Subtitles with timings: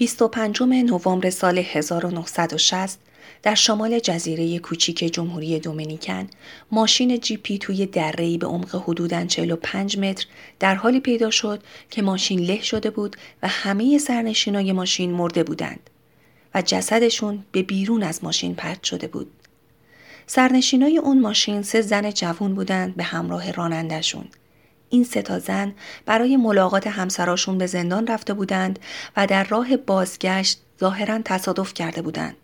[0.00, 2.98] 25 نوامبر سال 1960
[3.42, 6.26] در شمال جزیره کوچیک جمهوری دومینیکن
[6.70, 10.26] ماشین جیپی توی دره‌ای به عمق حدوداً 45 متر
[10.60, 15.90] در حالی پیدا شد که ماشین له شده بود و همه سرنشینای ماشین مرده بودند
[16.54, 19.30] و جسدشون به بیرون از ماشین پرت شده بود.
[20.26, 24.24] سرنشینای اون ماشین سه زن جوون بودند به همراه رانندشون.
[24.90, 25.74] این سه تا زن
[26.06, 28.78] برای ملاقات همسراشون به زندان رفته بودند
[29.16, 32.36] و در راه بازگشت ظاهرا تصادف کرده بودند.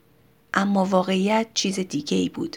[0.55, 2.57] اما واقعیت چیز دیگه ای بود.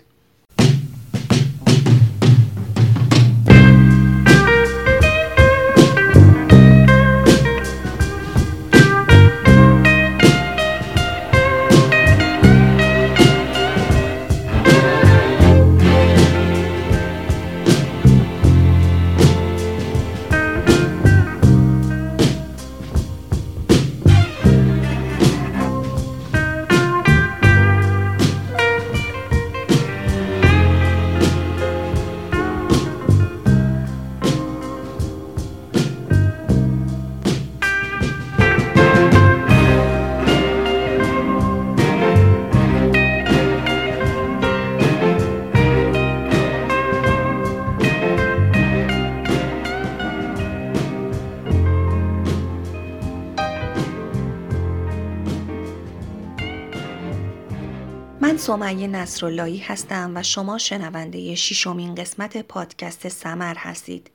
[58.50, 64.12] سمیه نصراللهی هستم و شما شنونده ششمین قسمت پادکست سمر هستید.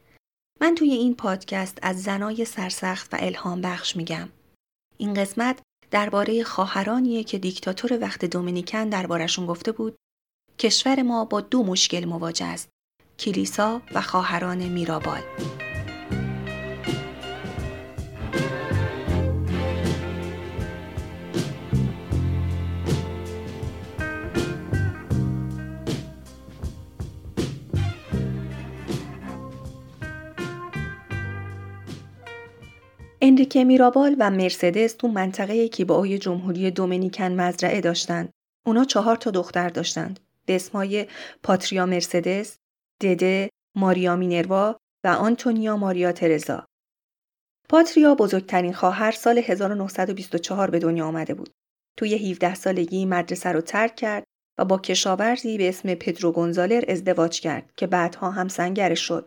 [0.60, 4.28] من توی این پادکست از زنای سرسخت و الهام بخش میگم.
[4.96, 5.58] این قسمت
[5.90, 9.96] درباره خواهرانیه که دیکتاتور وقت دومینیکن دربارشون گفته بود
[10.58, 12.68] کشور ما با دو مشکل مواجه است.
[13.18, 15.22] کلیسا و خواهران میرابال.
[33.34, 38.30] انریکه میرابال و مرسدس تو منطقه کیباوی جمهوری دومینیکن مزرعه داشتند.
[38.66, 40.20] اونا چهار تا دختر داشتند.
[40.46, 41.06] به اسمای
[41.42, 42.58] پاتریا مرسدس،
[43.00, 46.66] دده، ماریا مینروا و آنتونیا ماریا ترزا.
[47.68, 51.50] پاتریا بزرگترین خواهر سال 1924 به دنیا آمده بود.
[51.96, 54.24] توی 17 سالگی مدرسه رو ترک کرد
[54.58, 59.26] و با کشاورزی به اسم پدرو گونزالر ازدواج کرد که بعدها هم سنگرش شد.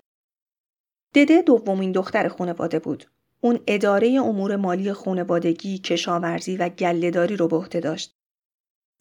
[1.15, 3.05] دده دومین دختر خانواده بود.
[3.41, 8.13] اون اداره امور مالی خانوادگی، کشاورزی و گلهداری رو به عهده داشت.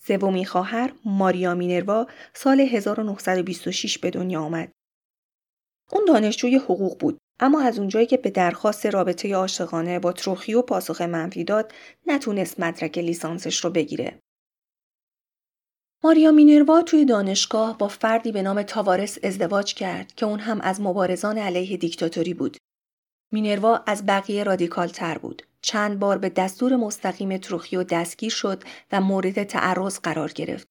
[0.07, 4.73] سومین خواهر ماریا مینروا سال 1926 به دنیا آمد.
[5.93, 11.01] اون دانشجوی حقوق بود اما از اونجایی که به درخواست رابطه عاشقانه با تروخیو پاسخ
[11.01, 11.73] منفی داد
[12.07, 14.21] نتونست مدرک لیسانسش رو بگیره.
[16.05, 20.81] ماریا مینروا توی دانشگاه با فردی به نام تاوارس ازدواج کرد که اون هم از
[20.81, 22.57] مبارزان علیه دیکتاتوری بود.
[23.33, 25.43] مینروا از بقیه رادیکال تر بود.
[25.61, 30.69] چند بار به دستور مستقیم تروخیو دستگیر شد و مورد تعرض قرار گرفت.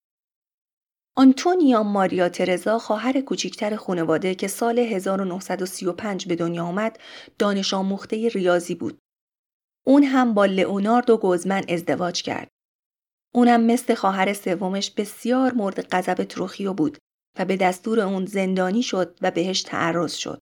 [1.18, 7.00] آنتونیا ماریا ترزا خواهر کوچکتر خانواده که سال 1935 به دنیا آمد
[7.40, 9.00] دانش آموخته ریاضی بود.
[9.86, 12.50] اون هم با لئوناردو گوزمن ازدواج کرد.
[13.34, 16.98] اونم مثل خواهر سومش بسیار مورد غضب تروخیو بود
[17.40, 20.42] و به دستور اون زندانی شد و بهش تعرض شد.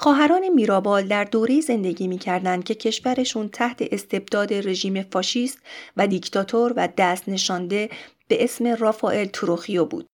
[0.00, 5.58] خواهران میرابال در دوره زندگی می‌کردند که کشورشون تحت استبداد رژیم فاشیست
[5.96, 7.90] و دیکتاتور و دست نشانده
[8.28, 10.06] به اسم رافائل تروخیو بود.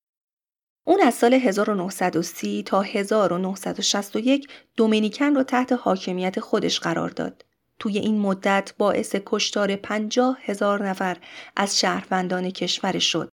[0.87, 4.47] اون از سال 1930 تا 1961
[4.77, 7.45] دومینیکن رو تحت حاکمیت خودش قرار داد.
[7.79, 11.17] توی این مدت باعث کشتار 50 هزار نفر
[11.55, 13.29] از شهروندان کشورش شد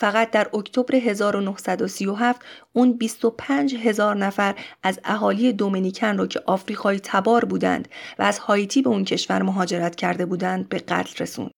[0.00, 2.40] فقط در اکتبر 1937
[2.72, 7.88] اون 25 هزار نفر از اهالی دومینیکن رو که آفریقایی تبار بودند
[8.18, 11.50] و از هایتی به اون کشور مهاجرت کرده بودند به قتل رسوند.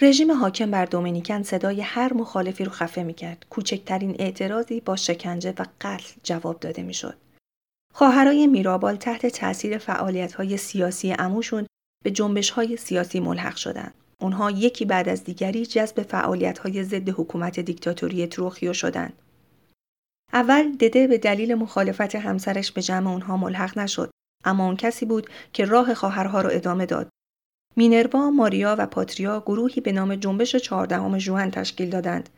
[0.00, 3.46] رژیم حاکم بر دومینیکن صدای هر مخالفی رو خفه می‌کرد.
[3.50, 7.18] کوچکترین اعتراضی با شکنجه و قتل جواب داده می‌شد.
[7.94, 11.66] خواهرای میرابال تحت تاثیر فعالیت‌های سیاسی عموشون
[12.04, 14.03] به جنبش‌های سیاسی ملحق شدند.
[14.20, 19.12] اونها یکی بعد از دیگری جذب فعالیت‌های ضد حکومت دیکتاتوری تروخیو شدند.
[20.32, 24.10] اول دده به دلیل مخالفت همسرش به جمع اونها ملحق نشد
[24.44, 27.08] اما اون کسی بود که راه خواهرها را ادامه داد
[27.76, 32.28] مینروا، ماریا و پاتریا گروهی به نام جنبش چهاردهم ژوئن تشکیل دادند.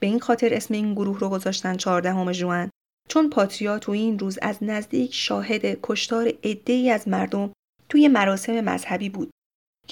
[0.00, 2.70] به این خاطر اسم این گروه رو گذاشتن چهاردهم ژوئن
[3.08, 7.52] چون پاتریا تو این روز از نزدیک شاهد کشتار عدهای از مردم
[7.88, 9.30] توی مراسم مذهبی بود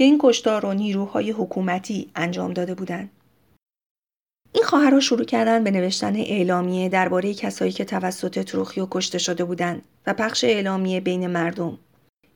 [0.00, 3.11] که این کشتار رو نیروهای حکومتی انجام داده بودند.
[4.52, 9.82] این خواهرها شروع کردن به نوشتن اعلامیه درباره کسایی که توسط تروخیو کشته شده بودند
[10.06, 11.79] و پخش اعلامیه بین مردم.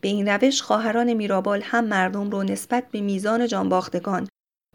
[0.01, 4.29] به این روش خواهران میرابال هم مردم رو نسبت به میزان جانباختگان،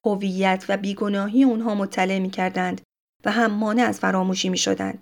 [0.05, 2.81] هویت و بیگناهی اونها مطلع می کردند
[3.25, 5.01] و هم مانع از فراموشی می شدند.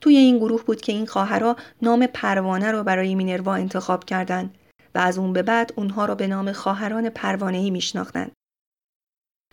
[0.00, 4.54] توی این گروه بود که این خواهرها نام پروانه رو برای مینروا انتخاب کردند
[4.96, 8.32] و از اون به بعد اونها را به نام خواهران پروانه‌ای میشناختند.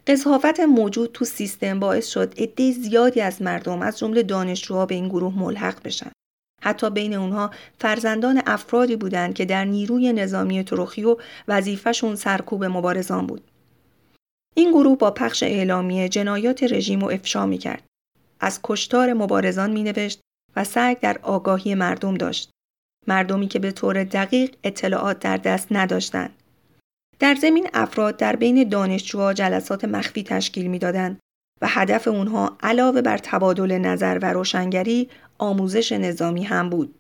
[0.08, 5.08] قضاوت موجود تو سیستم باعث شد عده زیادی از مردم از جمله دانشجوها به این
[5.08, 6.12] گروه ملحق بشن.
[6.62, 11.18] حتی بین اونها فرزندان افرادی بودند که در نیروی نظامی تروخیو
[11.48, 13.52] وظیفهشون سرکوب مبارزان بود.
[14.56, 17.84] این گروه با پخش اعلامیه جنایات رژیم رو افشا می کرد.
[18.40, 20.20] از کشتار مبارزان می نوشت
[20.56, 22.50] و سعی در آگاهی مردم داشت.
[23.08, 26.34] مردمی که به طور دقیق اطلاعات در دست نداشتند.
[27.20, 31.20] در زمین افراد در بین دانشجوها جلسات مخفی تشکیل می‌دادند
[31.62, 36.96] و هدف اونها علاوه بر تبادل نظر و روشنگری آموزش نظامی هم بود.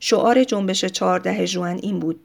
[0.00, 2.20] شعار جنبش چهارده جوان این بود.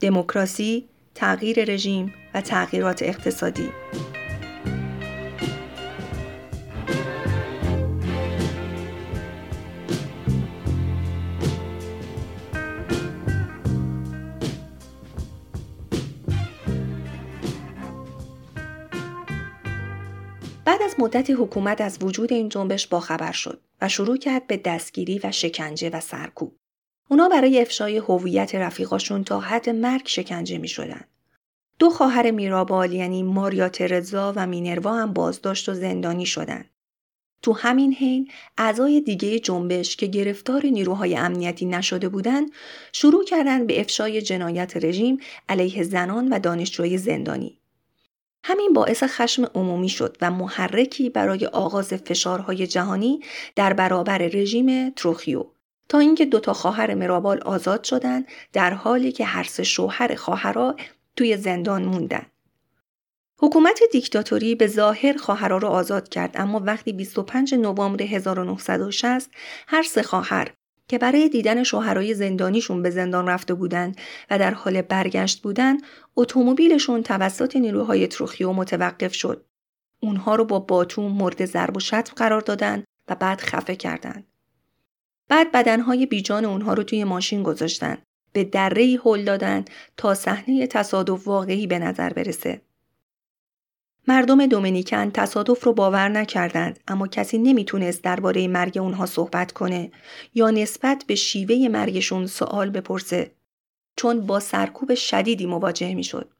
[0.00, 3.68] دموکراسی، تغییر رژیم و تغییرات اقتصادی.
[20.84, 25.32] از مدتی حکومت از وجود این جنبش باخبر شد و شروع کرد به دستگیری و
[25.32, 26.56] شکنجه و سرکوب.
[27.08, 31.04] اونا برای افشای هویت رفیقاشون تا حد مرگ شکنجه می شدن.
[31.78, 36.70] دو خواهر میرابال یعنی ماریا ترزا و مینروا هم بازداشت و زندانی شدند.
[37.42, 42.50] تو همین حین اعضای دیگه جنبش که گرفتار نیروهای امنیتی نشده بودند
[42.92, 47.58] شروع کردند به افشای جنایت رژیم علیه زنان و دانشجوی زندانی.
[48.46, 53.20] همین باعث خشم عمومی شد و محرکی برای آغاز فشارهای جهانی
[53.56, 55.44] در برابر رژیم تروخیو
[55.88, 60.76] تا اینکه دوتا خواهر مرابال آزاد شدند در حالی که هر سه شوهر خواهرها
[61.16, 62.26] توی زندان موندن.
[63.38, 69.30] حکومت دیکتاتوری به ظاهر خواهرها را آزاد کرد اما وقتی 25 نوامبر 1960
[69.66, 70.54] هر سه خواهر
[70.88, 73.96] که برای دیدن شوهرای زندانیشون به زندان رفته بودند
[74.30, 75.82] و در حال برگشت بودند
[76.16, 79.44] اتومبیلشون توسط نیروهای تروخیو متوقف شد.
[80.00, 84.26] اونها رو با باتوم مورد ضرب و شتم قرار دادن و بعد خفه کردند
[85.28, 87.98] بعد بدنهای بیجان اونها رو توی ماشین گذاشتن.
[88.32, 89.64] به دره هل دادن
[89.96, 92.60] تا صحنه تصادف واقعی به نظر برسه.
[94.08, 99.92] مردم دومینیکن تصادف رو باور نکردند اما کسی نمی‌تونست درباره مرگ اونها صحبت کنه
[100.34, 103.30] یا نسبت به شیوه مرگشون سوال بپرسه
[103.96, 106.30] چون با سرکوب شدیدی مواجه می‌شد.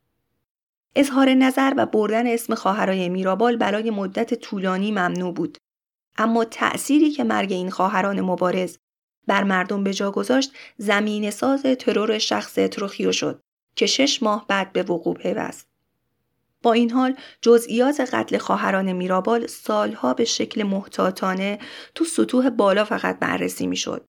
[0.97, 5.59] اظهار نظر و بردن اسم خواهرای میرابال برای مدت طولانی ممنوع بود
[6.19, 8.77] اما تأثیری که مرگ این خواهران مبارز
[9.27, 13.41] بر مردم به جا گذاشت زمین ساز ترور شخص تروخیو شد
[13.77, 15.74] که شش ماه بعد به وقوع پیوست.
[16.65, 21.59] با این حال جزئیات قتل خواهران میرابال سالها به شکل محتاطانه
[21.95, 24.07] تو سطوح بالا فقط بررسی می‌شد.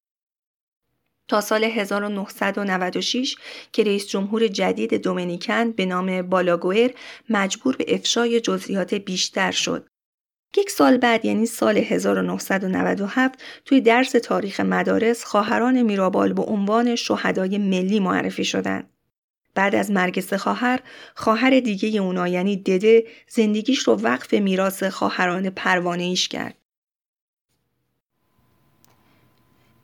[1.28, 3.36] تا سال 1996
[3.72, 6.92] که رئیس جمهور جدید دومینیکن به نام بالاگوئر
[7.30, 9.88] مجبور به افشای جزئیات بیشتر شد.
[10.58, 17.58] یک سال بعد یعنی سال 1997 توی درس تاریخ مدارس خواهران میرابال به عنوان شهدای
[17.58, 18.95] ملی معرفی شدند.
[19.56, 20.80] بعد از مرگ سه خواهر،
[21.16, 26.56] خواهر دیگه اونا یعنی دده زندگیش رو وقف میراث خواهران پروانه ایش کرد.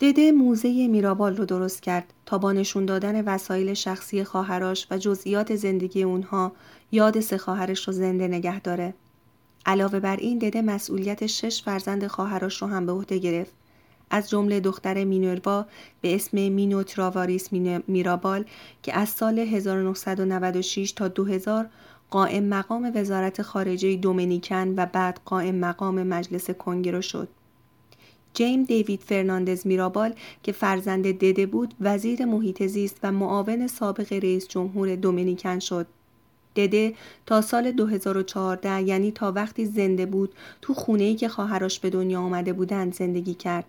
[0.02, 5.56] دده موزه میرابال رو درست کرد تا با نشون دادن وسایل شخصی خواهراش و جزئیات
[5.56, 6.52] زندگی اونها
[6.92, 8.94] یاد سه خواهرش رو زنده نگه داره.
[9.66, 13.61] علاوه بر این دده مسئولیت شش فرزند خواهرش رو هم به عهده گرفت.
[14.12, 15.66] از جمله دختر مینوروا
[16.02, 17.50] به اسم مینو تراواریس
[17.88, 18.46] میرابال
[18.84, 21.70] که از سال 1996 تا 2000
[22.10, 27.28] قائم مقام وزارت خارجه دومینیکن و بعد قائم مقام مجلس کنگره شد.
[28.34, 30.14] جیم دیوید فرناندز میرابال
[30.44, 35.88] که فرزند دده بود وزیر محیط زیست و معاون سابق رئیس جمهور دومینیکن شد.
[36.56, 36.94] دده
[37.26, 42.54] تا سال 2014 یعنی تا وقتی زنده بود تو خونه‌ای که خواهرش به دنیا آمده
[42.54, 43.66] بودند زندگی کرد.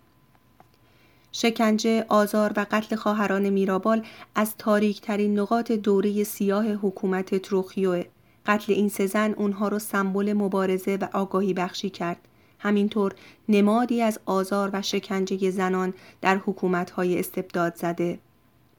[1.33, 4.03] شکنجه، آزار و قتل خواهران میرابال
[4.35, 8.05] از تاریکترین نقاط دوره سیاه حکومت تروخیوه.
[8.47, 12.29] قتل این سه زن اونها رو سمبل مبارزه و آگاهی بخشی کرد.
[12.59, 13.15] همینطور
[13.49, 18.19] نمادی از آزار و شکنجه زنان در حکومت‌های استبداد زده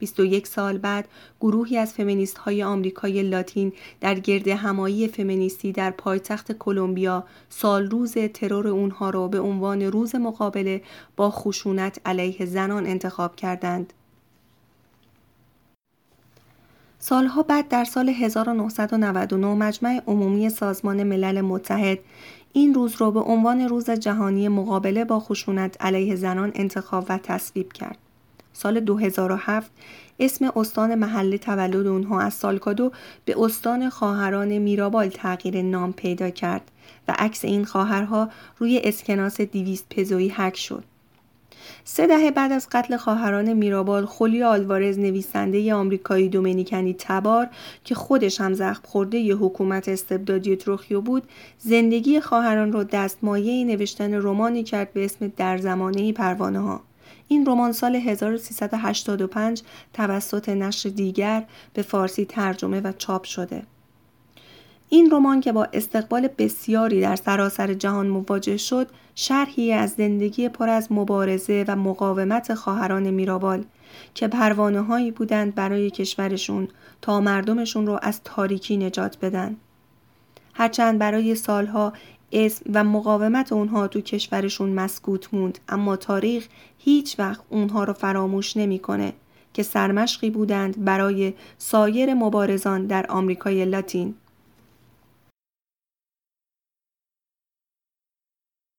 [0.03, 1.07] 21 سال بعد
[1.41, 8.13] گروهی از فمینیست های آمریکای لاتین در گرد همایی فمینیستی در پایتخت کلمبیا سال روز
[8.13, 10.81] ترور اونها را به عنوان روز مقابله
[11.15, 13.93] با خشونت علیه زنان انتخاب کردند.
[16.99, 21.99] سالها بعد در سال 1999 مجمع عمومی سازمان ملل متحد
[22.53, 27.73] این روز را به عنوان روز جهانی مقابله با خشونت علیه زنان انتخاب و تصویب
[27.73, 27.97] کرد.
[28.53, 29.71] سال 2007
[30.19, 32.91] اسم استان محله تولد اونها از سالکادو
[33.25, 36.71] به استان خواهران میرابال تغییر نام پیدا کرد
[37.07, 40.83] و عکس این خواهرها روی اسکناس دیویست پزوی حک شد.
[41.83, 47.47] سه دهه بعد از قتل خواهران میرابال خولی آلوارز نویسنده آمریکایی دومینیکنی تبار
[47.83, 51.23] که خودش هم زخم خورده ی حکومت استبدادی تروخیو بود
[51.57, 56.81] زندگی خواهران را دستمایه نوشتن رمانی کرد به اسم در زمانه پروانه ها.
[57.27, 59.61] این رمان سال 1385
[59.93, 63.63] توسط نشر دیگر به فارسی ترجمه و چاپ شده.
[64.89, 70.69] این رمان که با استقبال بسیاری در سراسر جهان مواجه شد، شرحی از زندگی پر
[70.69, 73.63] از مبارزه و مقاومت خواهران میرابال
[74.13, 76.67] که پروانه هایی بودند برای کشورشون
[77.01, 79.55] تا مردمشون رو از تاریکی نجات بدن.
[80.53, 81.93] هرچند برای سالها
[82.33, 86.47] اسم و مقاومت اونها تو کشورشون مسکوت موند اما تاریخ
[86.77, 89.13] هیچ وقت اونها رو فراموش نمی‌کنه
[89.53, 94.15] که سرمشقی بودند برای سایر مبارزان در آمریکای لاتین.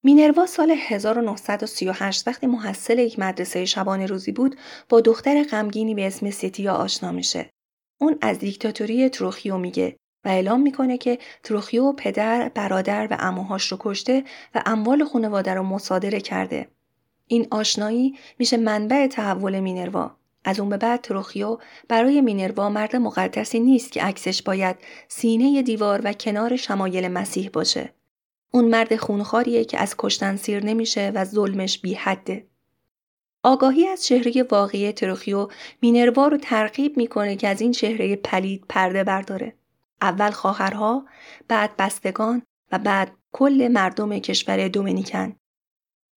[0.05, 4.57] مینروا سال 1938 وقتی محصل یک مدرسه شبانه روزی بود
[4.89, 7.51] با دختر غمگینی به اسم سیتیا آشنا میشه.
[8.01, 13.79] اون از دیکتاتوری تروخیو میگه و اعلام می‌کنه که تروخیو پدر، برادر و اموهاش رو
[13.81, 16.69] کشته و اموال خانواده رو مصادره کرده.
[17.27, 20.17] این آشنایی میشه منبع تحول مینروا.
[20.45, 24.77] از اون به بعد تروخیو برای مینروا مرد مقدسی نیست که عکسش باید
[25.09, 27.95] سینه دیوار و کنار شمایل مسیح باشه.
[28.51, 32.47] اون مرد خونخاریه که از کشتن سیر نمیشه و ظلمش بی حده.
[33.43, 35.49] آگاهی از چهره واقعی تروخیو
[35.83, 39.55] مینروا رو ترغیب می‌کنه که از این چهره پلید پرده برداره.
[40.03, 41.07] اول خواهرها،
[41.49, 45.37] بعد بستگان و بعد کل مردم کشور دومینیکن.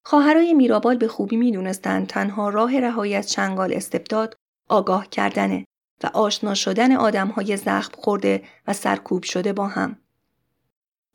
[0.04, 4.36] خواهرای میرابال به خوبی می‌دونستند تنها راه رهایی از چنگال استبداد
[4.68, 5.64] آگاه کردنه
[6.04, 10.00] و آشنا شدن آدمهای زخم خورده و سرکوب شده با هم.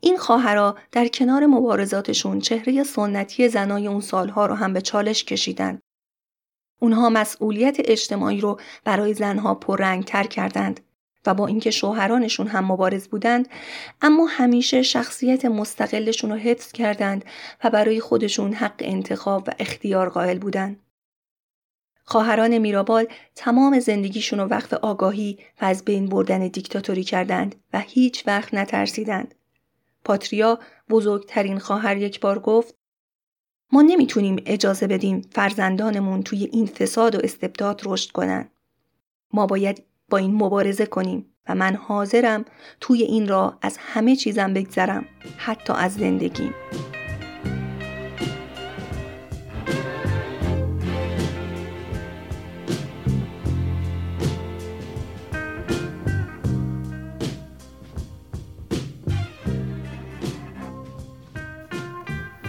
[0.00, 5.80] این خواهرا در کنار مبارزاتشون چهره سنتی زنای اون سالها رو هم به چالش کشیدند.
[6.80, 10.80] اونها مسئولیت اجتماعی رو برای زنها پررنگتر کردند
[11.26, 13.48] و با اینکه شوهرانشون هم مبارز بودند
[14.02, 17.24] اما همیشه شخصیت مستقلشون رو حفظ کردند
[17.64, 20.80] و برای خودشون حق انتخاب و اختیار قائل بودند.
[22.04, 28.26] خواهران میرابال تمام زندگیشون رو وقف آگاهی و از بین بردن دیکتاتوری کردند و هیچ
[28.26, 29.34] وقت نترسیدند.
[30.04, 30.58] پاتریا
[30.90, 32.74] بزرگترین خواهر یک بار گفت
[33.72, 38.48] ما نمی‌تونیم اجازه بدیم فرزندانمون توی این فساد و استبداد رشد کنن.
[39.32, 42.44] ما باید با این مبارزه کنیم و من حاضرم
[42.80, 45.04] توی این را از همه چیزم بگذرم
[45.36, 46.54] حتی از زندگیم.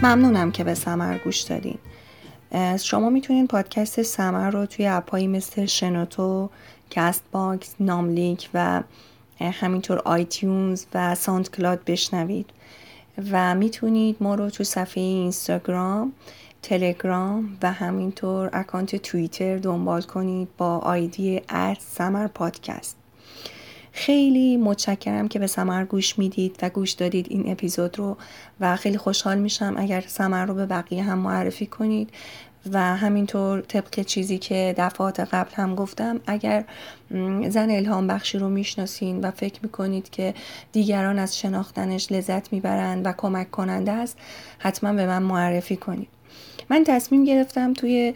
[0.02, 1.78] ممنونم که به سمر گوش دادین.
[2.78, 6.50] شما می‌تونین پادکست سمر رو توی اپ‌هایی مثل شنوتو،
[6.90, 8.82] Castbox، ناملیک و
[9.40, 12.50] همینطور iTunes و SoundCloud بشنوید.
[13.32, 16.12] و می‌تونید ما رو تو صفحه اینستاگرام
[16.62, 22.96] تلگرام و همینطور اکانت توییتر دنبال کنید با آیدی at سمر پادکست.
[23.96, 28.16] خیلی متشکرم که به سمر گوش می‌دید و گوش دادید این اپیزود رو
[28.60, 32.10] و خیلی خوشحال میشم اگر سمر رو به بقیه هم معرفی کنید
[32.72, 36.64] و همینطور طبق چیزی که دفعات قبل هم گفتم اگر
[37.48, 40.34] زن الهام بخشی رو می‌شناسین و فکر می‌کنید که
[40.72, 44.18] دیگران از شناختنش لذت می‌برند و کمک کننده است
[44.58, 46.08] حتما به من معرفی کنید.
[46.70, 48.14] من تصمیم گرفتم توی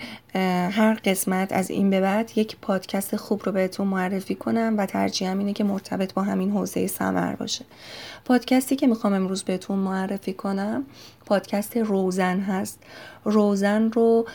[0.70, 5.38] هر قسمت از این به بعد یک پادکست خوب رو بهتون معرفی کنم و ترجیحم
[5.38, 7.64] اینه که مرتبط با همین حوزه سمر باشه.
[8.24, 10.84] پادکستی که می‌خوام امروز بهتون معرفی کنم
[11.26, 12.82] پادکست روزن هست.
[13.24, 14.26] روزن رو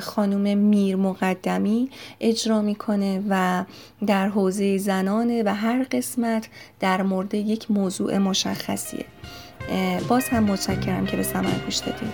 [0.00, 3.64] خانم میر مقدمی اجرا می‌کنه و
[4.06, 6.48] در حوزه زنانه و هر قسمت
[6.80, 9.04] در مورد یک موضوع مشخصیه.
[10.08, 12.12] باز هم متشکرم که به سمر گوش دادیم